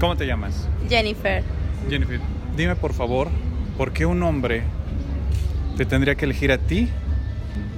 [0.00, 0.68] ¿Cómo te llamas?
[0.88, 1.42] Jennifer.
[1.90, 2.20] Jennifer,
[2.56, 3.28] dime por favor,
[3.76, 4.62] ¿por qué un hombre
[5.76, 6.88] te tendría que elegir a ti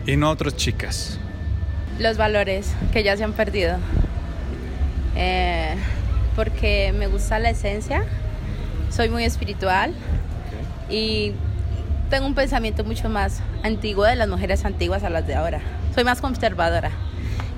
[0.06, 1.18] y no a otras chicas?
[1.98, 3.78] Los valores que ya se han perdido.
[5.16, 5.74] Eh,
[6.36, 8.04] porque me gusta la esencia,
[8.90, 9.94] soy muy espiritual
[10.90, 11.32] y
[12.10, 15.60] tengo un pensamiento mucho más antiguo de las mujeres antiguas a las de ahora.
[15.94, 16.90] Soy más conservadora.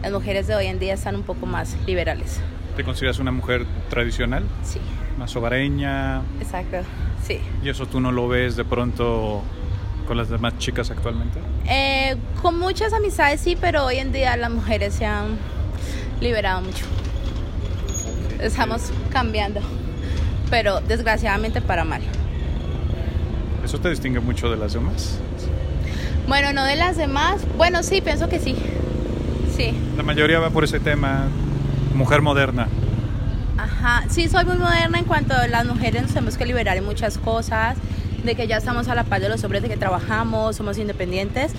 [0.03, 2.41] Las mujeres de hoy en día están un poco más liberales.
[2.77, 4.45] ¿Te consideras una mujer tradicional?
[4.65, 4.79] Sí,
[5.19, 6.23] ¿Más hogareña?
[6.41, 6.79] exacto.
[7.27, 7.39] Sí.
[7.63, 9.43] ¿Y eso tú no lo ves de pronto
[10.07, 11.39] con las demás chicas actualmente?
[11.69, 15.37] Eh, con muchas amistades sí, pero hoy en día las mujeres se han
[16.21, 16.85] liberado mucho.
[18.41, 19.61] Estamos cambiando,
[20.51, 22.03] pero desgraciadamente para mal.
[23.65, 25.19] ¿Eso te distingue mucho de las demás?
[26.27, 27.43] Bueno, no de las demás.
[27.57, 28.57] Bueno, sí, pienso que sí.
[29.57, 29.73] Sí.
[29.97, 31.27] La mayoría va por ese tema,
[31.95, 32.69] mujer moderna.
[33.59, 34.05] Ajá.
[34.09, 37.19] Sí, soy muy moderna en cuanto a las mujeres nos tenemos que liberar en muchas
[37.19, 37.77] cosas,
[38.25, 41.53] de que ya estamos a la par de los hombres, de que trabajamos, somos independientes,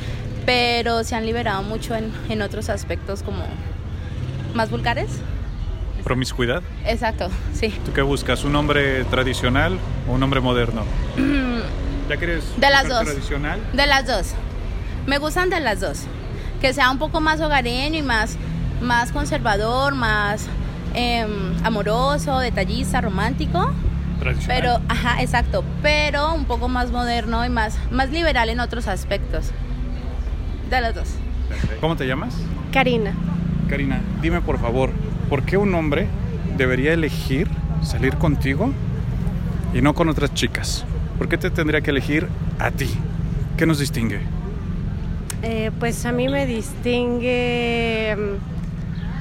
[0.45, 3.43] pero se han liberado mucho en, en otros aspectos como
[4.53, 5.09] más vulgares.
[6.03, 6.61] ¿Promiscuidad?
[6.85, 7.69] Exacto, sí.
[7.85, 8.43] ¿Tú qué buscas?
[8.43, 9.77] ¿Un hombre tradicional
[10.09, 10.83] o un hombre moderno?
[12.09, 13.03] ¿Ya quieres De las dos.
[13.05, 13.59] tradicional?
[13.71, 14.33] De las dos.
[15.07, 16.01] Me gustan de las dos.
[16.59, 18.37] Que sea un poco más hogareño y más,
[18.83, 20.47] más conservador, más
[20.93, 21.29] em,
[21.63, 23.71] amoroso, detallista, romántico.
[24.19, 24.61] Tradicional.
[24.61, 25.63] Pero, ajá, exacto.
[25.81, 29.51] Pero un poco más moderno y más, más liberal en otros aspectos.
[30.69, 31.09] De los dos.
[31.81, 32.35] ¿Cómo te llamas?
[32.71, 33.13] Karina.
[33.69, 34.91] Karina, dime por favor,
[35.29, 36.07] ¿por qué un hombre
[36.57, 37.47] debería elegir
[37.81, 38.71] salir contigo
[39.73, 40.85] y no con otras chicas?
[41.17, 42.27] ¿Por qué te tendría que elegir
[42.59, 42.89] a ti?
[43.57, 44.19] ¿Qué nos distingue?
[45.41, 48.52] Eh, pues a mí me distingue mm,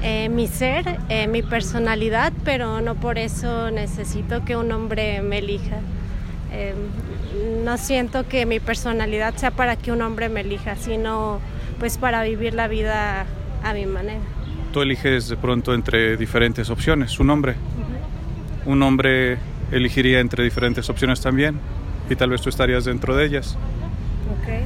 [0.05, 5.37] eh, mi ser, eh, mi personalidad, pero no por eso necesito que un hombre me
[5.37, 5.77] elija.
[6.51, 6.75] Eh,
[7.63, 11.39] no siento que mi personalidad sea para que un hombre me elija, sino
[11.79, 13.25] pues para vivir la vida
[13.63, 14.19] a mi manera.
[14.73, 17.55] Tú eliges de pronto entre diferentes opciones, un hombre.
[18.65, 19.37] Un hombre
[19.71, 21.59] elegiría entre diferentes opciones también
[22.09, 23.57] y tal vez tú estarías dentro de ellas.
[24.41, 24.65] Okay.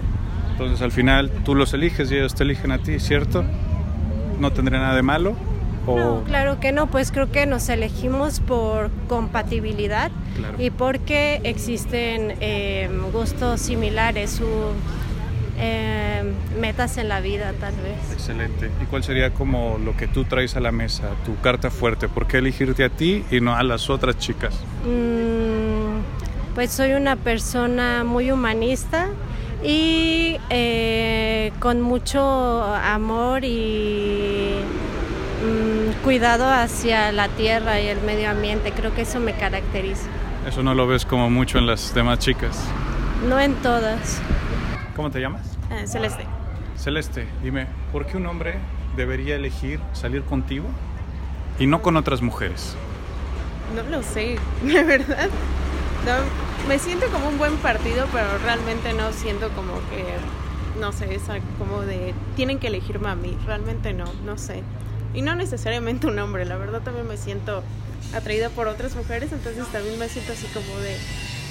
[0.51, 3.45] Entonces al final tú los eliges y ellos te eligen a ti, ¿cierto?
[4.39, 5.35] ¿No tendría nada de malo?
[5.85, 5.97] O...
[5.97, 10.55] No, claro que no, pues creo que nos elegimos por compatibilidad Claro.
[10.61, 14.73] y porque existen eh, gustos similares o
[15.59, 16.23] eh,
[16.59, 18.11] metas en la vida tal vez.
[18.13, 18.69] Excelente.
[18.81, 22.07] ¿Y cuál sería como lo que tú traes a la mesa, tu carta fuerte?
[22.09, 24.53] ¿Por qué elegirte a ti y no a las otras chicas?
[24.85, 29.07] Mm, pues soy una persona muy humanista
[29.63, 34.55] y eh, con mucho amor y
[35.43, 38.71] mm, cuidado hacia la tierra y el medio ambiente.
[38.71, 40.07] Creo que eso me caracteriza.
[40.47, 42.63] Eso no lo ves como mucho en las demás chicas.
[43.27, 44.21] No en todas.
[44.95, 45.57] ¿Cómo te llamas?
[45.71, 46.25] Eh, Celeste.
[46.77, 48.55] Celeste, dime, ¿por qué un hombre
[48.95, 50.65] debería elegir salir contigo
[51.59, 52.75] y no con otras mujeres?
[53.75, 55.29] No lo sé, la verdad.
[56.05, 60.03] No, me siento como un buen partido, pero realmente no siento como que,
[60.79, 63.37] no sé, esa como de, tienen que elegirme a mí.
[63.45, 64.63] Realmente no, no sé.
[65.13, 67.63] Y no necesariamente un hombre, la verdad también me siento
[68.13, 70.95] atraída por otras mujeres, entonces también me siento así como de,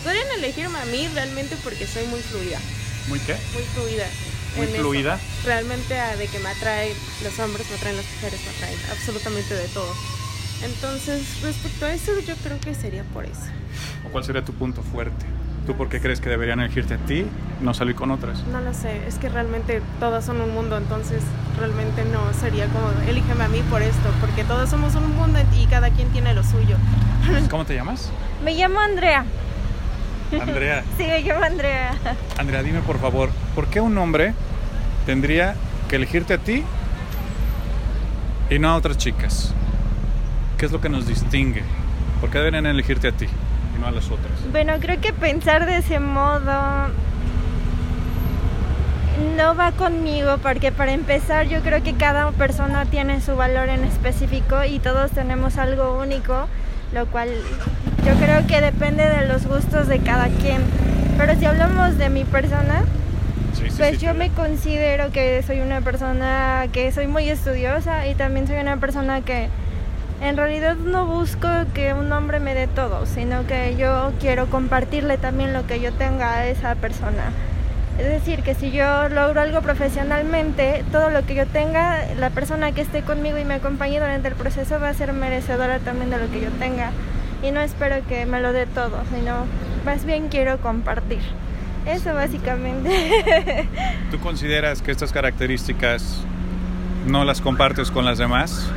[0.05, 2.59] podrían elegirme a mí realmente porque soy muy fluida,
[3.09, 3.37] ¿Muy qué?
[3.55, 4.07] muy fluida.
[4.57, 4.77] Muy eso.
[4.77, 5.21] fluida.
[5.45, 9.55] Realmente ah, de que me atraen los hombres, me atraen las mujeres, me atraen absolutamente
[9.55, 9.93] de todo.
[10.63, 13.43] Entonces, respecto a eso, yo creo que sería por eso.
[14.07, 15.27] ¿O cuál sería tu punto fuerte?
[15.67, 17.27] ¿Tú por qué crees que deberían elegirte a ti
[17.61, 18.45] y no salir con otras?
[18.53, 21.25] No lo sé, es que realmente todas son un mundo, entonces
[21.59, 25.67] realmente no sería como, elígeme a mí por esto, porque todos somos un mundo y
[25.67, 26.77] cada quien tiene lo suyo.
[27.51, 28.13] ¿Cómo te llamas?
[28.45, 29.25] Me llamo Andrea.
[30.41, 30.85] Andrea.
[30.97, 31.95] Sí, me llamo Andrea.
[32.39, 34.35] Andrea, dime por favor, ¿por qué un hombre
[35.05, 35.57] tendría
[35.89, 36.63] que elegirte a ti
[38.51, 39.53] y no a otras chicas?
[40.59, 41.65] ¿Qué es lo que nos distingue?
[42.21, 43.27] ¿Por qué deberían elegirte a ti
[43.77, 44.33] y no a las otras?
[44.51, 46.89] Bueno, creo que pensar de ese modo
[49.37, 53.85] no va conmigo porque para empezar yo creo que cada persona tiene su valor en
[53.85, 56.49] específico y todos tenemos algo único,
[56.93, 57.29] lo cual
[58.05, 60.63] yo creo que depende de los gustos de cada quien.
[61.17, 62.83] Pero si hablamos de mi persona,
[63.55, 68.07] Sí, sí, Pues sí, yo me considero que soy una persona que soy muy estudiosa
[68.07, 69.49] y también soy una persona que
[70.21, 75.19] en realidad no busco que un hombre me dé todo, sino que yo quiero compartirle
[75.19, 77.33] también lo que yo tenga a esa persona.
[77.99, 82.73] Es decir, que si yo logro algo profesionalmente, todo lo que yo tenga, la persona
[82.73, 86.19] que esté conmigo y me acompañe durante el proceso va a ser merecedora también de
[86.19, 86.91] lo que yo tenga.
[87.43, 89.45] y no espero que me lo dé todo, sino
[89.85, 91.21] más bien quiero compartir.
[91.87, 93.69] Eso básicamente.
[94.11, 96.23] ¿Tú consideras que estas características
[97.07, 98.69] no las compartes con las demás?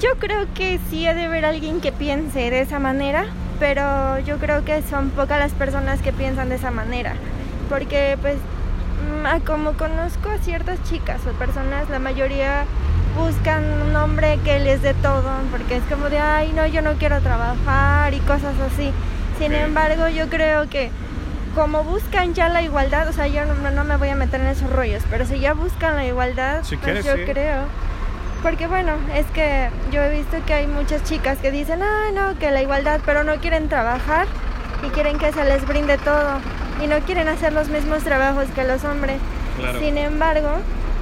[0.00, 3.26] Yo creo que sí ha de haber alguien que piense de esa manera,
[3.60, 7.14] pero yo creo que son pocas las personas que piensan de esa manera,
[7.68, 12.64] porque pues mm, como conozco a ciertas chicas o personas, la mayoría
[13.16, 16.94] buscan un hombre que les dé todo, porque es como de, ay, no, yo no
[16.94, 18.90] quiero trabajar y cosas así.
[19.38, 20.90] Sin embargo, yo creo que
[21.54, 24.70] como buscan ya la igualdad, o sea, yo no, me voy a meter en esos
[24.70, 27.64] rollos, pero si ya buscan la igualdad, pues yo creo.
[28.42, 32.38] Porque bueno, es que yo he visto que hay muchas chicas que dicen, ah, no,
[32.38, 34.26] que la igualdad, pero no quieren trabajar
[34.84, 36.40] y quieren que se les brinde todo
[36.82, 39.18] y no quieren hacer los mismos trabajos que los hombres.
[39.78, 40.56] Sin embargo,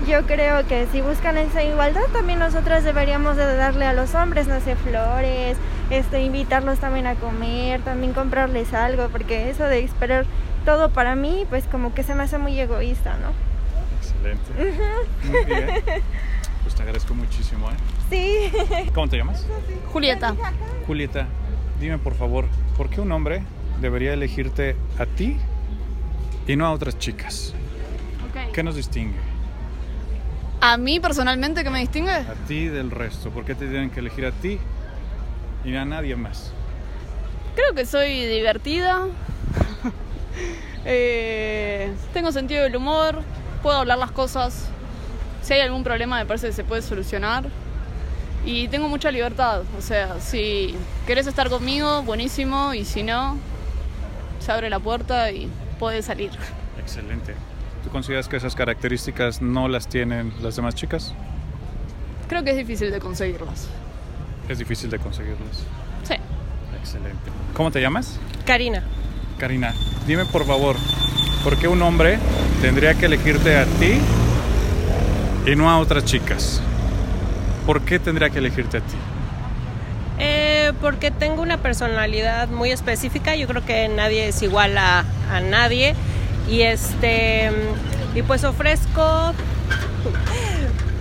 [0.06, 4.46] yo creo que si buscan esa igualdad, también nosotras deberíamos de darle a los hombres,
[4.46, 5.56] no sé, flores,
[5.88, 10.26] este, invitarlos también a comer, también comprarles algo, porque eso de esperar
[10.66, 13.32] todo para mí, pues como que se me hace muy egoísta, ¿no?
[13.98, 14.52] Excelente.
[15.24, 16.02] Muy bien.
[16.62, 17.74] Pues te agradezco muchísimo, ¿eh?
[18.10, 18.90] Sí.
[18.94, 19.46] ¿Cómo te llamas?
[19.92, 20.34] Julieta.
[20.86, 21.26] Julieta,
[21.80, 22.46] dime por favor,
[22.76, 23.42] ¿por qué un hombre
[23.80, 25.36] debería elegirte a ti
[26.46, 27.54] y no a otras chicas?
[28.52, 29.18] ¿Qué nos distingue?
[30.60, 32.12] ¿A mí personalmente qué me distingue?
[32.12, 33.30] A ti del resto.
[33.30, 34.58] ¿Por qué te tienen que elegir a ti
[35.64, 36.52] y a nadie más.
[37.54, 39.06] Creo que soy divertida.
[40.86, 43.20] Eh, tengo sentido del humor.
[43.62, 44.70] Puedo hablar las cosas.
[45.50, 47.48] Si hay algún problema, me parece que se puede solucionar.
[48.46, 49.62] Y tengo mucha libertad.
[49.76, 50.76] O sea, si
[51.08, 52.72] querés estar conmigo, buenísimo.
[52.72, 53.36] Y si no,
[54.38, 55.50] se abre la puerta y
[55.80, 56.30] puedes salir.
[56.78, 57.34] Excelente.
[57.82, 61.14] ¿Tú consideras que esas características no las tienen las demás chicas?
[62.28, 63.66] Creo que es difícil de conseguirlas
[64.48, 65.64] es difícil de conseguirlos.
[66.04, 66.14] Sí.
[66.78, 67.30] Excelente.
[67.54, 68.18] ¿Cómo te llamas?
[68.44, 68.84] Karina.
[69.38, 69.74] Karina,
[70.06, 70.76] dime por favor,
[71.42, 72.18] ¿por qué un hombre
[72.60, 73.98] tendría que elegirte a ti
[75.46, 76.60] y no a otras chicas?
[77.66, 78.96] ¿Por qué tendría que elegirte a ti?
[80.18, 85.40] Eh, porque tengo una personalidad muy específica, yo creo que nadie es igual a, a
[85.40, 85.94] nadie
[86.48, 87.50] y este
[88.14, 89.32] y pues ofrezco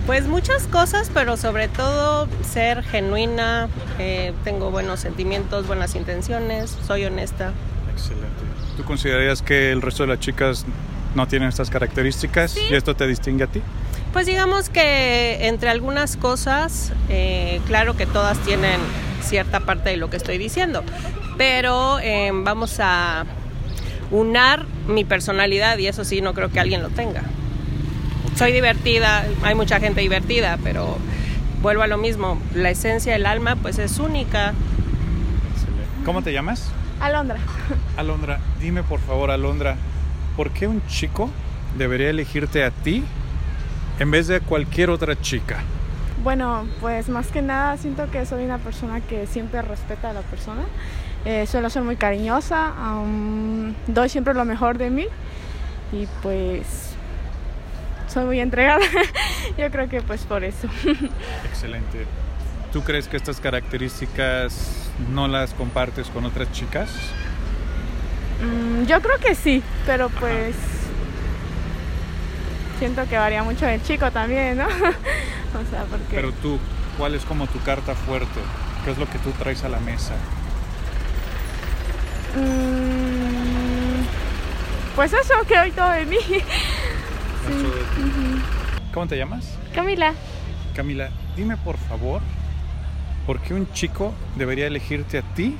[0.06, 7.04] pues muchas cosas, pero sobre todo ser genuina, eh, tengo buenos sentimientos, buenas intenciones, soy
[7.04, 7.52] honesta.
[7.92, 8.26] Excelente.
[8.76, 10.64] ¿Tú considerarías que el resto de las chicas
[11.14, 13.62] no tienen estas características y esto te distingue a ti?
[14.12, 18.80] Pues digamos que entre algunas cosas, eh, claro que todas tienen
[19.22, 20.82] cierta parte de lo que estoy diciendo,
[21.38, 23.24] pero eh, vamos a
[24.10, 27.22] unar mi personalidad y eso sí, no creo que alguien lo tenga
[28.40, 30.96] soy divertida, hay mucha gente divertida, pero
[31.60, 34.54] vuelvo a lo mismo, la esencia del alma pues es única.
[36.06, 36.70] ¿Cómo te llamas?
[37.00, 37.36] Alondra.
[37.98, 39.76] Alondra, dime por favor, Alondra,
[40.38, 41.28] ¿por qué un chico
[41.76, 43.04] debería elegirte a ti
[44.00, 45.58] en vez de cualquier otra chica?
[46.24, 50.22] Bueno, pues más que nada siento que soy una persona que siempre respeta a la
[50.22, 50.62] persona.
[51.24, 52.72] Eh, suelo ser muy cariñosa,
[53.86, 55.06] doy siempre lo mejor de mí
[55.92, 56.94] y pues
[58.08, 58.84] soy muy entregada.
[59.58, 60.66] Yo creo que pues por eso.
[61.44, 62.06] Excelente.
[62.72, 66.90] ¿Tú crees que estas características no las compartes con otras chicas?
[68.40, 70.54] Mm, yo creo que sí, pero pues
[72.80, 74.64] siento que varía mucho del chico también, ¿no?
[74.64, 76.14] o sea, porque...
[76.14, 76.58] Pero tú,
[76.96, 78.40] ¿cuál es como tu carta fuerte?
[78.84, 80.14] ¿Qué es lo que tú traes a la mesa?
[82.34, 84.02] Mm,
[84.96, 86.16] pues eso, que hoy todo de mí.
[88.94, 89.58] ¿Cómo te llamas?
[89.74, 90.14] Camila.
[90.74, 92.22] Camila, dime por favor,
[93.26, 95.54] ¿por qué un chico debería elegirte a ti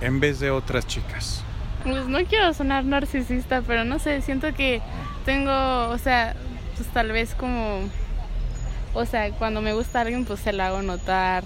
[0.00, 1.44] en vez de otras chicas?
[1.84, 4.80] Pues no quiero sonar narcisista, pero no sé, siento que
[5.24, 6.34] tengo, o sea,
[6.76, 7.80] pues tal vez como,
[8.94, 11.44] o sea, cuando me gusta alguien, pues se la hago notar.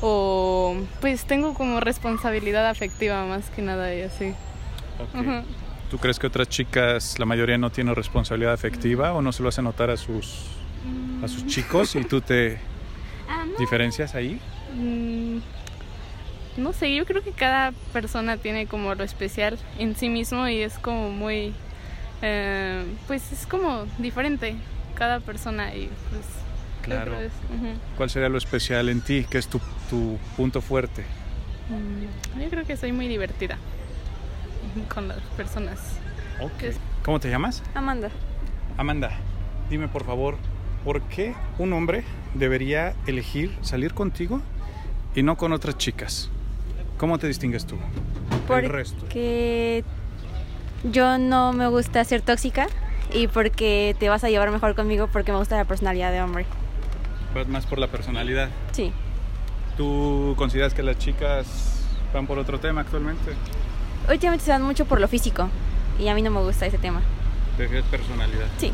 [0.00, 4.34] O pues tengo como responsabilidad afectiva más que nada y así.
[5.90, 9.48] ¿Tú crees que otras chicas, la mayoría no tienen responsabilidad afectiva o no se lo
[9.48, 10.44] hacen notar a sus,
[11.24, 12.58] a sus chicos y tú te
[13.28, 14.38] ah, diferencias ahí?
[16.58, 20.60] No sé, yo creo que cada persona tiene como lo especial en sí mismo y
[20.60, 21.54] es como muy,
[22.20, 24.56] eh, pues es como diferente
[24.96, 26.24] cada persona y pues...
[26.82, 27.12] Claro.
[27.96, 29.26] ¿Cuál sería lo especial en ti?
[29.28, 31.04] ¿Qué es tu, tu punto fuerte?
[31.68, 33.56] Mm, yo creo que soy muy divertida
[34.92, 35.78] con las personas.
[37.04, 37.62] ¿Cómo te llamas?
[37.74, 38.10] Amanda.
[38.76, 39.10] Amanda,
[39.70, 40.36] dime por favor,
[40.84, 44.40] ¿por qué un hombre debería elegir salir contigo
[45.14, 46.30] y no con otras chicas?
[46.98, 47.76] ¿Cómo te distingues tú?
[48.48, 48.98] del resto.
[49.00, 49.84] Porque
[50.84, 52.66] yo no me gusta ser tóxica
[53.12, 56.46] y porque te vas a llevar mejor conmigo porque me gusta la personalidad de hombre.
[57.34, 58.48] Vas más por la personalidad.
[58.72, 58.92] Sí.
[59.76, 63.32] ¿Tú consideras que las chicas van por otro tema actualmente?
[64.10, 65.48] Últimamente se van mucho por lo físico
[66.00, 67.02] y a mí no me gusta ese tema.
[67.56, 68.46] ¿Prefieres personalidad?
[68.56, 68.72] Sí.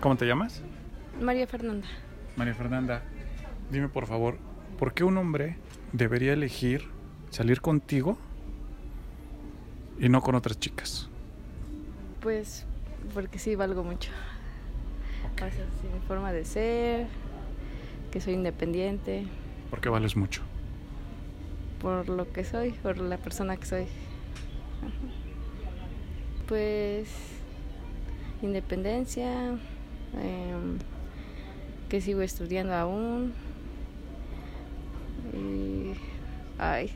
[0.00, 0.62] ¿Cómo te llamas?
[1.20, 1.86] María Fernanda.
[2.36, 3.02] María Fernanda,
[3.70, 4.38] dime por favor,
[4.78, 5.56] ¿por qué un hombre
[5.92, 6.97] debería elegir
[7.30, 8.16] salir contigo
[9.98, 11.08] y no con otras chicas?
[12.20, 12.64] Pues
[13.14, 14.10] porque sí valgo mucho.
[15.34, 17.06] O sea, sí, mi forma de ser,
[18.10, 19.26] que soy independiente,
[19.70, 20.42] ¿Por qué vales mucho?
[21.80, 23.86] por lo que soy, por la persona que soy.
[26.48, 27.08] Pues
[28.42, 29.50] independencia,
[30.20, 30.78] em,
[31.88, 33.32] que sigo estudiando aún.
[35.34, 35.92] Y,
[36.58, 36.90] ay,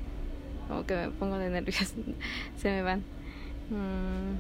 [0.73, 1.77] como que me pongo de nervios,
[2.57, 3.01] se me van.
[3.69, 4.39] Mm,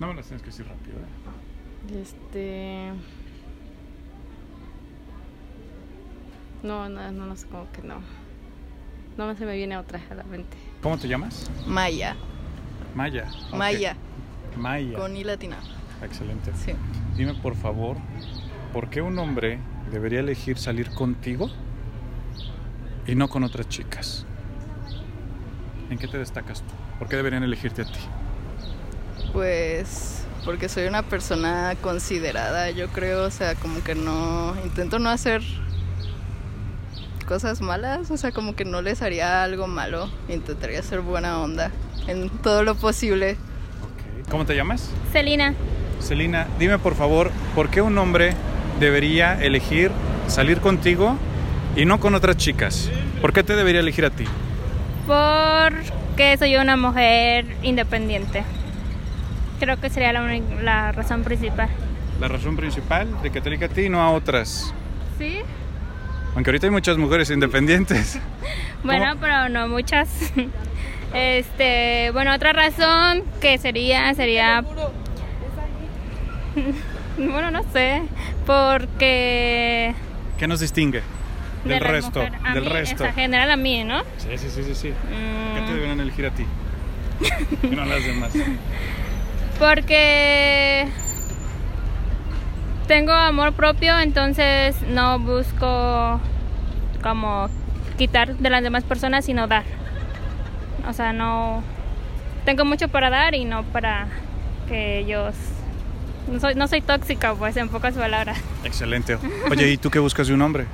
[0.00, 0.98] No me las tienes que decir rápido.
[0.98, 2.02] ¿eh?
[2.02, 2.90] Este.
[6.62, 8.00] No, no, no, no sé, como que no.
[9.16, 10.58] No se me viene otra a la mente.
[10.82, 11.50] ¿Cómo te llamas?
[11.66, 12.14] Maya,
[12.94, 13.26] Maya.
[13.54, 13.96] Maya,
[14.58, 14.98] Maya.
[14.98, 15.56] con I latina.
[16.02, 16.52] Excelente.
[16.54, 16.72] Sí.
[17.16, 17.96] Dime por favor,
[18.74, 19.58] ¿por qué un hombre
[19.90, 21.48] debería elegir salir contigo
[23.06, 24.26] y no con otras chicas?
[25.90, 26.74] ¿En qué te destacas tú?
[26.98, 28.00] ¿Por qué deberían elegirte a ti?
[29.32, 35.10] Pues porque soy una persona considerada, yo creo, o sea, como que no, intento no
[35.10, 35.42] hacer
[37.26, 41.72] cosas malas, o sea, como que no les haría algo malo, intentaría ser buena onda
[42.06, 43.36] en todo lo posible.
[44.30, 44.90] ¿Cómo te llamas?
[45.12, 45.54] Celina,
[46.00, 48.34] Celina, dime por favor, ¿por qué un hombre
[48.78, 49.90] debería elegir
[50.28, 51.16] salir contigo
[51.74, 52.88] y no con otras chicas?
[53.20, 54.24] ¿Por qué te debería elegir a ti?
[55.06, 58.42] Porque soy una mujer independiente.
[59.60, 61.68] Creo que sería la, razón principal.
[62.20, 64.74] La razón principal de que te elija a ti y no a otras.
[65.18, 65.38] Sí.
[66.34, 68.18] Aunque ahorita hay muchas mujeres independientes.
[68.84, 69.20] Bueno, ¿Cómo?
[69.22, 70.08] pero no muchas.
[71.14, 74.62] Este, bueno, otra razón que sería sería
[77.16, 78.02] bueno, no sé,
[78.44, 79.94] porque
[80.36, 81.02] ¿Qué nos distingue
[81.68, 82.20] del resto?
[82.44, 83.04] a Del mí, resto.
[83.04, 84.00] En general a mí, ¿no?
[84.18, 84.88] Sí, sí, sí, sí, sí.
[85.54, 86.44] ¿Qué te Mm, deberían elegir a ti?
[87.62, 88.32] Y no a las demás.
[89.58, 90.86] Porque
[92.86, 96.20] tengo amor propio, entonces no busco
[97.02, 97.48] como
[97.96, 99.64] quitar de las demás personas, sino dar.
[100.88, 101.62] O sea, no
[102.44, 104.06] tengo mucho para dar y no para
[104.68, 105.34] que ellos
[106.30, 108.38] no soy no soy tóxica, pues en pocas palabras.
[108.64, 109.16] Excelente.
[109.50, 110.66] Oye, ¿y tú qué buscas de un hombre?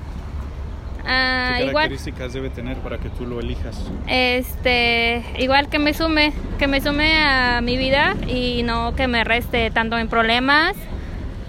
[1.05, 3.91] Ah, ¿Qué igual características debe tener para que tú lo elijas?
[4.07, 9.25] este igual que me sume que me sume a mi vida y no que me
[9.25, 10.77] reste tanto en problemas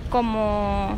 [0.10, 0.98] como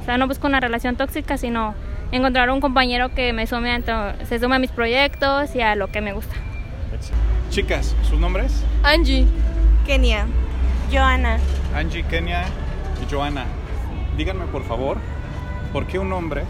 [0.00, 1.74] o sea no busco una relación tóxica sino
[2.12, 5.88] encontrar un compañero que me sume a, se sume a mis proyectos y a lo
[5.88, 6.34] que me gusta
[7.50, 8.64] Chicas, ¿sus nombres?
[8.82, 9.26] Angie.
[9.86, 10.26] Kenia.
[10.92, 11.38] Joana.
[11.74, 12.44] Angie, Kenia
[13.00, 13.44] y Joana.
[14.16, 14.98] Díganme por favor,
[15.72, 16.42] ¿por qué un hombre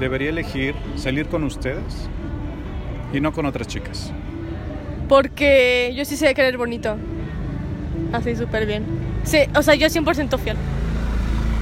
[0.00, 2.08] debería elegir salir con ustedes
[3.12, 4.10] y no con otras chicas?
[5.08, 6.96] Porque yo sí sé querer bonito.
[8.12, 8.84] Así súper bien.
[9.24, 10.56] Sí, o sea, yo 100% fiel.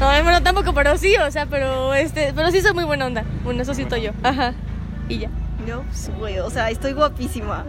[0.00, 3.24] No, bueno, tampoco, pero sí, o sea, pero este, pero sí soy muy buena onda.
[3.42, 4.12] Bueno, eso siento yo.
[4.22, 4.54] Ajá.
[5.08, 5.30] Y ya.
[5.66, 7.66] No, pues, güey, o sea, estoy guapísima.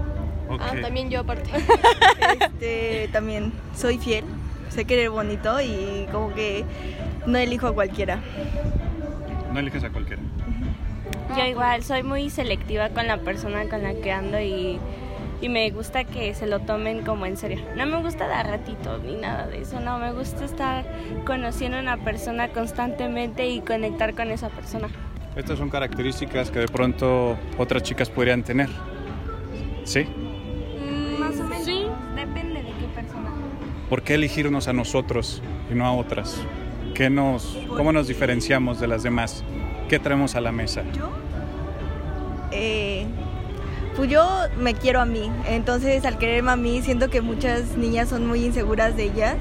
[0.60, 1.50] Ah, también yo aparte.
[2.40, 4.24] Este, también soy fiel,
[4.70, 6.64] sé querer bonito y como que
[7.26, 8.20] no elijo a cualquiera.
[9.52, 10.22] No eliges a cualquiera.
[11.38, 14.80] Yo igual soy muy selectiva con la persona con la que ando y,
[15.42, 17.60] y me gusta que se lo tomen como en serio.
[17.76, 20.86] No me gusta dar ratitos ni nada de eso, no, me gusta estar
[21.26, 24.90] conociendo a una persona constantemente y conectar con esa persona.
[25.36, 28.70] Estas son características que de pronto otras chicas podrían tener.
[29.84, 30.06] ¿Sí?
[31.20, 31.66] Más o menos.
[31.66, 31.86] Sí.
[32.16, 33.30] Depende de qué persona.
[33.90, 36.42] ¿Por qué elegirnos a nosotros y no a otras?
[36.94, 39.44] ¿Qué nos, ¿Cómo nos diferenciamos de las demás?
[39.90, 40.84] ¿Qué traemos a la mesa?
[40.94, 41.10] Yo,
[42.52, 43.08] eh,
[43.96, 44.24] pues yo
[44.60, 48.46] me quiero a mí, entonces al quererme a mí siento que muchas niñas son muy
[48.46, 49.38] inseguras de ellas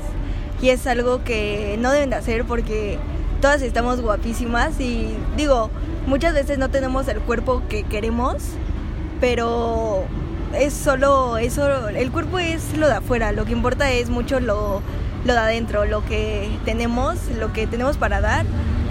[0.63, 2.99] y es algo que no deben de hacer porque
[3.43, 5.69] todas estamos guapísimas y digo,
[6.07, 8.37] muchas veces no tenemos el cuerpo que queremos,
[9.21, 10.05] pero
[10.55, 14.81] es solo eso, el cuerpo es lo de afuera, lo que importa es mucho lo,
[15.27, 18.47] lo de adentro, lo que tenemos, lo que tenemos para dar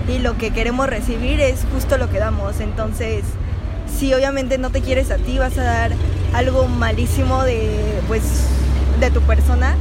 [0.07, 2.59] y lo que queremos recibir es justo lo que damos.
[2.59, 3.23] Entonces,
[3.87, 5.91] si obviamente no te quieres a ti, vas a dar
[6.33, 8.47] algo malísimo de pues
[8.99, 9.75] de tu persona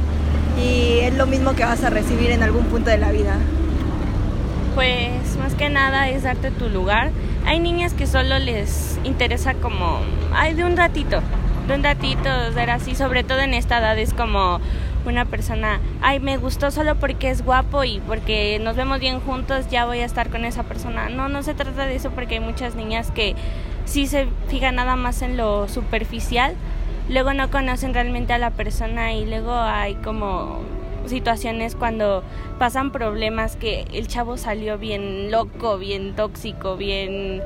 [0.61, 3.35] y es lo mismo que vas a recibir en algún punto de la vida.
[4.75, 7.11] Pues más que nada es darte tu lugar.
[7.45, 10.01] Hay niñas que solo les interesa como,
[10.33, 11.21] ay, de un ratito,
[11.67, 14.59] de un ratito ser así, sobre todo en esta edad es como
[15.09, 19.69] una persona, ay, me gustó solo porque es guapo y porque nos vemos bien juntos,
[19.69, 21.09] ya voy a estar con esa persona.
[21.09, 23.35] No, no se trata de eso porque hay muchas niñas que
[23.85, 26.55] sí se fijan nada más en lo superficial,
[27.09, 30.61] luego no conocen realmente a la persona y luego hay como
[31.05, 32.23] situaciones cuando
[32.59, 37.41] pasan problemas que el chavo salió bien loco, bien tóxico, bien...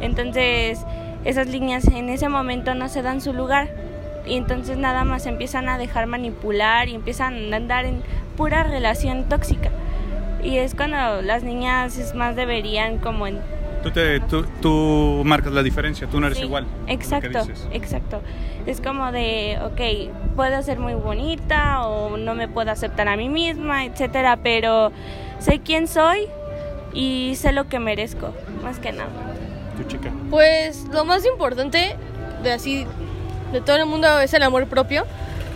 [0.00, 0.84] Entonces
[1.24, 3.70] esas líneas en ese momento no se dan su lugar
[4.26, 8.02] y entonces nada más empiezan a dejar manipular y empiezan a andar en
[8.36, 9.70] pura relación tóxica.
[10.42, 13.40] Y es cuando las niñas es más deberían como en
[13.84, 16.66] Tú, te, tú, tú marcas la diferencia, tú no eres Sí, igual.
[16.86, 18.22] Exacto, exacto.
[18.64, 23.28] Es como de, ok, puedo ser muy bonita o no me puedo aceptar a mí
[23.28, 24.90] misma, etcétera, pero
[25.38, 26.28] sé quién soy
[26.94, 29.10] y sé lo que merezco, más que nada.
[29.76, 30.10] Tu chica.
[30.30, 31.94] Pues lo más importante
[32.42, 32.86] de así,
[33.54, 35.06] de todo el mundo es el amor propio.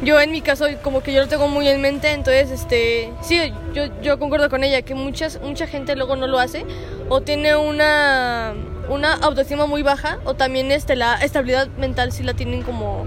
[0.03, 3.53] Yo en mi caso como que yo lo tengo muy en mente, entonces este, sí,
[3.75, 6.65] yo, yo concuerdo con ella que muchas, mucha gente luego no lo hace
[7.09, 8.55] o tiene una,
[8.89, 13.07] una autoestima muy baja o también este, la estabilidad mental sí la tienen como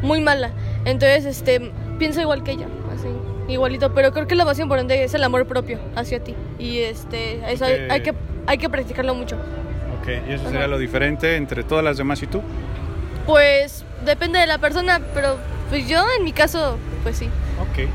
[0.00, 0.52] muy mala.
[0.84, 3.08] Entonces este, pienso igual que ella, así,
[3.52, 7.40] igualito, pero creo que lo más importante es el amor propio hacia ti y este,
[7.52, 8.14] eso hay, hay que,
[8.46, 9.34] hay que practicarlo mucho.
[10.00, 12.42] Ok, y eso sería lo diferente entre todas las demás y tú.
[13.26, 17.28] Pues depende de la persona, pero pues yo en mi caso, pues sí.
[17.60, 17.94] Ok.